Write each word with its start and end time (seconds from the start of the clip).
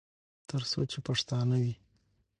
تر 0.49 0.61
څو 0.71 0.81
چې 0.91 0.99
پښتانه 1.07 1.55
وي. 1.63 1.73